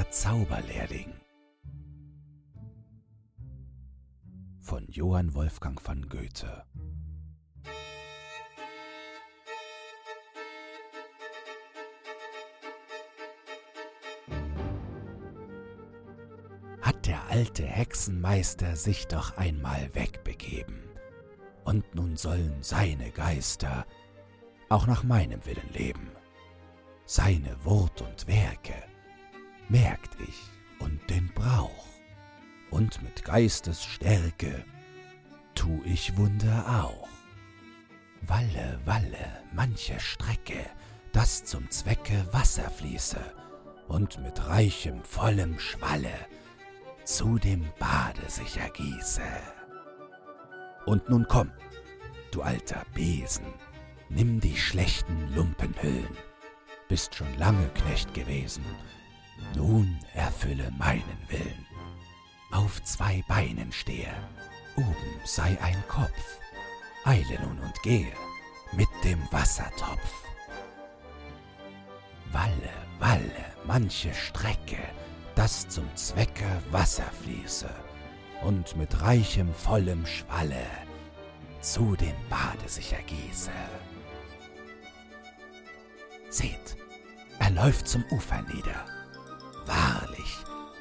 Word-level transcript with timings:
Der 0.00 0.10
Zauberlehrling. 0.10 1.12
Von 4.62 4.86
Johann 4.88 5.34
Wolfgang 5.34 5.78
von 5.78 6.08
Goethe. 6.08 6.64
Hat 16.80 17.06
der 17.06 17.28
alte 17.28 17.66
Hexenmeister 17.66 18.76
sich 18.76 19.06
doch 19.06 19.36
einmal 19.36 19.94
wegbegeben, 19.94 20.82
und 21.64 21.94
nun 21.94 22.16
sollen 22.16 22.62
seine 22.62 23.10
Geister 23.10 23.84
auch 24.70 24.86
nach 24.86 25.02
meinem 25.02 25.44
Willen 25.44 25.70
leben. 25.74 26.08
Seine 27.04 27.62
Wort 27.66 28.00
und 28.00 28.26
Werke 28.26 28.90
merkt 29.70 30.16
ich 30.20 30.50
und 30.80 31.08
den 31.08 31.28
Brauch, 31.32 31.86
und 32.70 33.02
mit 33.02 33.24
Geistesstärke 33.24 34.64
tu 35.54 35.80
ich 35.84 36.16
Wunder 36.16 36.84
auch. 36.84 37.08
Walle, 38.22 38.80
walle, 38.84 39.42
manche 39.52 39.98
Strecke, 39.98 40.66
dass 41.12 41.44
zum 41.44 41.70
Zwecke 41.70 42.26
Wasser 42.32 42.70
fließe, 42.70 43.20
und 43.88 44.20
mit 44.22 44.46
reichem, 44.48 45.02
vollem 45.04 45.58
Schwalle 45.58 46.14
zu 47.04 47.38
dem 47.38 47.64
Bade 47.78 48.28
sich 48.28 48.56
ergieße. 48.58 49.22
Und 50.86 51.08
nun 51.08 51.26
komm, 51.28 51.50
du 52.32 52.42
alter 52.42 52.84
Besen, 52.94 53.46
nimm 54.08 54.40
die 54.40 54.56
schlechten 54.56 55.34
Lumpenhüllen, 55.34 56.16
bist 56.88 57.14
schon 57.14 57.36
lange 57.38 57.68
Knecht 57.68 58.14
gewesen, 58.14 58.64
nun 59.54 59.98
erfülle 60.14 60.70
meinen 60.78 61.18
Willen. 61.28 61.66
Auf 62.52 62.82
zwei 62.82 63.22
Beinen 63.28 63.72
stehe, 63.72 64.12
oben 64.76 65.20
sei 65.24 65.56
ein 65.62 65.82
Kopf, 65.88 66.38
eile 67.04 67.40
nun 67.42 67.58
und 67.60 67.82
gehe 67.82 68.12
mit 68.72 68.88
dem 69.04 69.20
Wassertopf. 69.30 70.24
Walle, 72.32 72.72
walle, 72.98 73.44
manche 73.66 74.14
Strecke, 74.14 74.78
dass 75.34 75.68
zum 75.68 75.88
Zwecke 75.96 76.62
Wasser 76.70 77.10
fließe 77.22 77.70
und 78.42 78.76
mit 78.76 79.00
reichem, 79.00 79.52
vollem 79.54 80.06
Schwalle 80.06 80.66
zu 81.60 81.94
dem 81.96 82.14
Bade 82.28 82.68
sich 82.68 82.92
ergieße. 82.92 83.50
Seht, 86.30 86.76
er 87.38 87.50
läuft 87.50 87.88
zum 87.88 88.04
Ufer 88.10 88.42
nieder. 88.42 88.99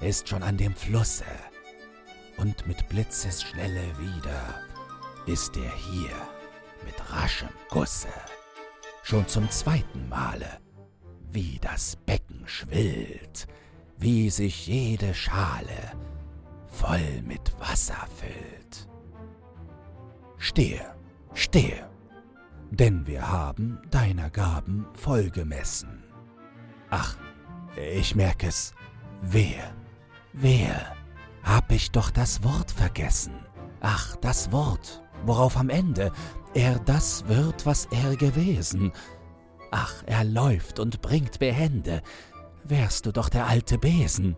Ist 0.00 0.28
schon 0.28 0.42
an 0.42 0.56
dem 0.56 0.74
Flusse, 0.74 1.24
und 2.36 2.66
mit 2.66 2.88
Blitzesschnelle 2.88 3.98
wieder 3.98 4.62
ist 5.26 5.56
er 5.56 5.74
hier 5.76 6.14
mit 6.84 6.94
raschem 7.10 7.48
Gusse, 7.70 8.08
schon 9.02 9.26
zum 9.28 9.48
zweiten 9.50 10.08
Male, 10.08 10.60
wie 11.30 11.58
das 11.60 11.96
Becken 11.96 12.42
schwillt, 12.46 13.46
wie 13.96 14.30
sich 14.30 14.66
jede 14.66 15.14
Schale 15.14 15.92
voll 16.68 17.22
mit 17.22 17.58
Wasser 17.58 18.06
füllt. 18.16 18.88
Stehe, 20.36 20.94
stehe, 21.32 21.88
denn 22.70 23.06
wir 23.06 23.30
haben 23.30 23.80
deiner 23.90 24.28
Gaben 24.30 24.86
voll 24.94 25.30
gemessen. 25.30 26.02
Ach, 26.90 27.16
ich 27.76 28.14
merk 28.14 28.44
es, 28.44 28.74
wer, 29.22 29.74
wer, 30.34 30.94
hab 31.42 31.72
ich 31.72 31.90
doch 31.90 32.10
das 32.10 32.42
Wort 32.44 32.70
vergessen. 32.70 33.34
Ach, 33.80 34.16
das 34.16 34.52
Wort, 34.52 35.02
worauf 35.24 35.56
am 35.56 35.70
Ende 35.70 36.12
er 36.54 36.78
das 36.78 37.26
wird, 37.26 37.66
was 37.66 37.86
er 37.86 38.16
gewesen. 38.16 38.92
Ach, 39.70 40.02
er 40.06 40.24
läuft 40.24 40.78
und 40.78 41.02
bringt 41.02 41.38
behende, 41.38 42.02
wärst 42.64 43.06
du 43.06 43.12
doch 43.12 43.28
der 43.28 43.46
alte 43.46 43.78
Besen. 43.78 44.36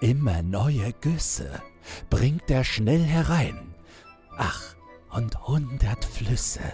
Immer 0.00 0.42
neue 0.42 0.92
Güsse 0.94 1.62
bringt 2.08 2.50
er 2.50 2.64
schnell 2.64 3.02
herein. 3.02 3.74
Ach, 4.36 4.74
und 5.10 5.46
hundert 5.46 6.04
Flüsse 6.04 6.72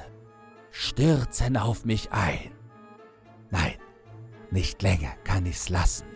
stürzen 0.71 1.57
auf 1.57 1.85
mich 1.85 2.13
ein. 2.13 2.53
Nein, 3.51 3.77
nicht 4.51 4.83
länger 4.83 5.13
kann 5.25 5.47
ich's 5.47 5.69
lassen, 5.69 6.07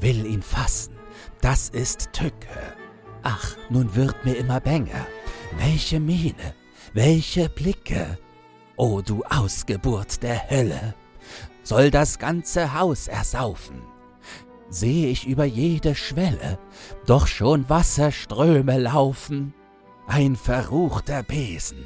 will 0.00 0.26
ihn 0.26 0.42
fassen, 0.42 0.97
das 1.40 1.68
ist 1.68 2.12
Tücke. 2.12 2.74
Ach, 3.22 3.56
nun 3.70 3.94
wird 3.94 4.24
mir 4.24 4.36
immer 4.36 4.60
bänger. 4.60 5.06
Welche 5.58 6.00
Miene, 6.00 6.54
welche 6.92 7.48
Blicke, 7.48 8.18
o 8.76 9.00
du 9.00 9.24
Ausgeburt 9.24 10.22
der 10.22 10.50
Hölle, 10.50 10.94
soll 11.62 11.90
das 11.90 12.18
ganze 12.18 12.74
Haus 12.74 13.08
ersaufen. 13.08 13.82
Seh 14.70 15.10
ich 15.10 15.26
über 15.26 15.44
jede 15.44 15.94
Schwelle 15.94 16.58
doch 17.06 17.26
schon 17.26 17.68
Wasserströme 17.68 18.78
laufen, 18.78 19.54
ein 20.06 20.36
verruchter 20.36 21.22
Besen, 21.22 21.84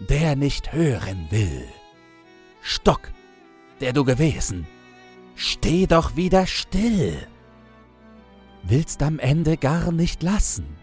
der 0.00 0.36
nicht 0.36 0.72
hören 0.72 1.26
will. 1.30 1.64
Stock, 2.62 3.10
der 3.80 3.92
du 3.92 4.04
gewesen, 4.04 4.66
steh 5.34 5.86
doch 5.86 6.16
wieder 6.16 6.46
still. 6.46 7.26
Willst 8.62 9.02
am 9.02 9.18
Ende 9.18 9.56
gar 9.56 9.90
nicht 9.92 10.22
lassen, 10.22 10.76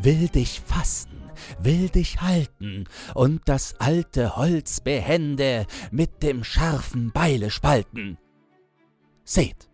will 0.00 0.28
dich 0.28 0.60
fassen, 0.60 1.30
will 1.58 1.88
dich 1.88 2.20
halten 2.20 2.84
und 3.14 3.42
das 3.46 3.80
alte 3.80 4.36
Holz 4.36 4.80
behende 4.80 5.66
mit 5.90 6.22
dem 6.22 6.44
scharfen 6.44 7.12
Beile 7.12 7.50
spalten. 7.50 8.18
Seht, 9.24 9.70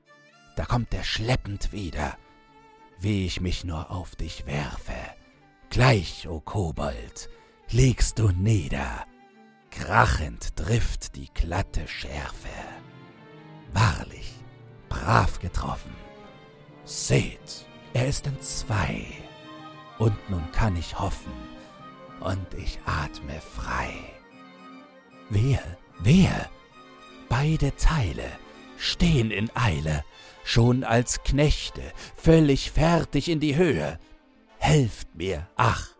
da 0.56 0.64
kommt 0.64 0.92
er 0.92 1.04
schleppend 1.04 1.72
wieder, 1.72 2.16
wie 3.00 3.26
ich 3.26 3.40
mich 3.40 3.64
nur 3.64 3.90
auf 3.90 4.16
dich 4.16 4.46
werfe. 4.46 4.94
Gleich, 5.70 6.28
o 6.28 6.40
Kobold, 6.40 7.28
liegst 7.70 8.18
du 8.18 8.28
nieder, 8.28 9.06
krachend 9.70 10.56
trifft 10.56 11.16
die 11.16 11.28
glatte 11.32 11.86
Schärfe. 11.86 12.48
Wahrlich, 13.72 14.32
brav 14.88 15.38
getroffen. 15.38 16.07
Seht, 16.88 17.66
er 17.92 18.08
ist 18.08 18.26
in 18.26 18.40
zwei, 18.40 19.04
und 19.98 20.16
nun 20.30 20.50
kann 20.52 20.74
ich 20.74 20.98
hoffen, 20.98 21.34
und 22.20 22.54
ich 22.54 22.78
atme 22.86 23.42
frei. 23.42 23.92
Wer, 25.28 25.60
wer? 25.98 26.48
Beide 27.28 27.76
Teile 27.76 28.24
stehen 28.78 29.30
in 29.30 29.54
Eile, 29.54 30.02
schon 30.44 30.82
als 30.82 31.22
Knechte, 31.24 31.82
völlig 32.16 32.70
fertig 32.70 33.28
in 33.28 33.38
die 33.38 33.56
Höhe. 33.56 33.98
Helft 34.56 35.14
mir, 35.14 35.46
ach, 35.56 35.90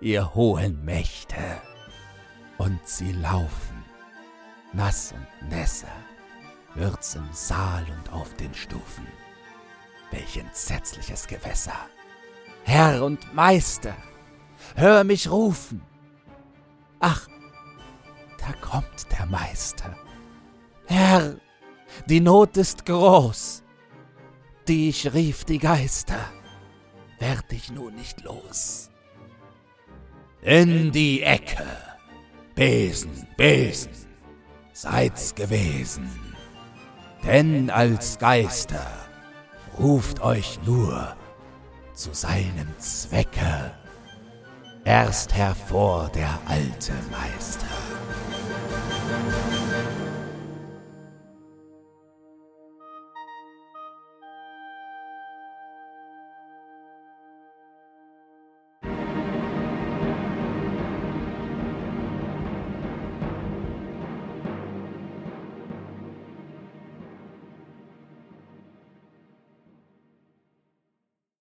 ihr 0.00 0.36
hohen 0.36 0.84
Mächte. 0.84 1.60
Und 2.58 2.78
sie 2.86 3.10
laufen, 3.10 3.84
nass 4.72 5.12
und 5.12 5.48
nässer, 5.48 5.90
wird's 6.76 7.16
im 7.16 7.28
Saal 7.32 7.84
und 7.90 8.12
auf 8.12 8.32
den 8.34 8.54
Stufen. 8.54 9.08
Welch 10.10 10.36
entsetzliches 10.36 11.26
Gewässer! 11.26 11.88
Herr 12.68 13.02
und 13.02 13.34
Meister, 13.34 13.96
hör 14.76 15.02
mich 15.02 15.30
rufen. 15.30 15.80
Ach, 17.00 17.26
da 18.38 18.52
kommt 18.60 19.06
der 19.18 19.24
Meister. 19.24 19.96
Herr, 20.86 21.36
die 22.06 22.20
Not 22.20 22.56
ist 22.58 22.84
groß. 22.84 23.62
Dich 24.68 25.14
rief 25.14 25.44
die 25.44 25.58
Geister, 25.58 26.20
werd 27.18 27.50
ich 27.52 27.70
nun 27.70 27.94
nicht 27.94 28.22
los. 28.22 28.90
In 30.42 30.92
die 30.92 31.22
Ecke, 31.22 31.66
Besen, 32.54 33.26
Besen, 33.38 33.92
seid's 34.74 35.34
gewesen, 35.34 36.10
denn 37.24 37.70
als 37.70 38.18
Geister 38.18 39.07
ruft 39.78 40.20
euch 40.22 40.58
nur 40.64 41.16
zu 41.94 42.12
seinem 42.12 42.68
Zwecke 42.78 43.72
erst 44.84 45.34
hervor 45.34 46.10
der 46.14 46.38
alte 46.46 46.92
Meister. 47.10 47.66